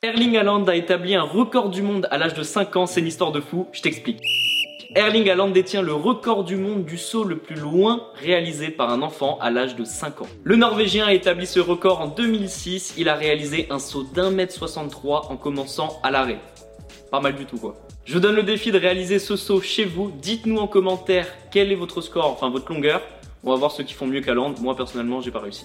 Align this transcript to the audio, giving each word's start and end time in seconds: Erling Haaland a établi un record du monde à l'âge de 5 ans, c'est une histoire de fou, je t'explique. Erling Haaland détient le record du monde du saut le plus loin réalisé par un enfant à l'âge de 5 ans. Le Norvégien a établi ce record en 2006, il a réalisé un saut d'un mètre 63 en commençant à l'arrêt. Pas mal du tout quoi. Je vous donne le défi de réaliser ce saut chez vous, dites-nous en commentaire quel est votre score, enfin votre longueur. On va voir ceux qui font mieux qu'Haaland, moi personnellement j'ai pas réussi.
Erling 0.00 0.36
Haaland 0.36 0.64
a 0.68 0.76
établi 0.76 1.16
un 1.16 1.22
record 1.22 1.70
du 1.70 1.82
monde 1.82 2.06
à 2.12 2.18
l'âge 2.18 2.34
de 2.34 2.44
5 2.44 2.76
ans, 2.76 2.86
c'est 2.86 3.00
une 3.00 3.08
histoire 3.08 3.32
de 3.32 3.40
fou, 3.40 3.66
je 3.72 3.82
t'explique. 3.82 4.20
Erling 4.94 5.28
Haaland 5.28 5.50
détient 5.50 5.82
le 5.82 5.92
record 5.92 6.44
du 6.44 6.54
monde 6.54 6.84
du 6.84 6.96
saut 6.96 7.24
le 7.24 7.36
plus 7.36 7.56
loin 7.56 8.06
réalisé 8.14 8.68
par 8.68 8.90
un 8.90 9.02
enfant 9.02 9.38
à 9.40 9.50
l'âge 9.50 9.74
de 9.74 9.82
5 9.82 10.22
ans. 10.22 10.28
Le 10.44 10.54
Norvégien 10.54 11.06
a 11.06 11.12
établi 11.12 11.48
ce 11.48 11.58
record 11.58 12.00
en 12.00 12.06
2006, 12.06 12.94
il 12.96 13.08
a 13.08 13.16
réalisé 13.16 13.66
un 13.70 13.80
saut 13.80 14.04
d'un 14.04 14.30
mètre 14.30 14.52
63 14.52 15.32
en 15.32 15.36
commençant 15.36 15.98
à 16.04 16.12
l'arrêt. 16.12 16.38
Pas 17.10 17.18
mal 17.18 17.34
du 17.34 17.44
tout 17.44 17.58
quoi. 17.58 17.74
Je 18.04 18.14
vous 18.14 18.20
donne 18.20 18.36
le 18.36 18.44
défi 18.44 18.70
de 18.70 18.78
réaliser 18.78 19.18
ce 19.18 19.34
saut 19.34 19.60
chez 19.60 19.84
vous, 19.84 20.12
dites-nous 20.22 20.58
en 20.58 20.68
commentaire 20.68 21.26
quel 21.50 21.72
est 21.72 21.74
votre 21.74 22.02
score, 22.02 22.30
enfin 22.30 22.50
votre 22.50 22.72
longueur. 22.72 23.02
On 23.42 23.50
va 23.50 23.56
voir 23.56 23.72
ceux 23.72 23.82
qui 23.82 23.94
font 23.94 24.06
mieux 24.06 24.20
qu'Haaland, 24.20 24.54
moi 24.60 24.76
personnellement 24.76 25.20
j'ai 25.20 25.32
pas 25.32 25.40
réussi. 25.40 25.64